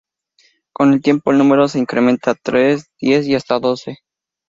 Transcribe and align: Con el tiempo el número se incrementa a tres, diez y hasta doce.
Con 0.73 0.93
el 0.93 1.03
tiempo 1.03 1.29
el 1.29 1.37
número 1.37 1.67
se 1.67 1.77
incrementa 1.77 2.31
a 2.31 2.33
tres, 2.33 2.89
diez 2.99 3.27
y 3.27 3.35
hasta 3.35 3.59
doce. 3.59 3.99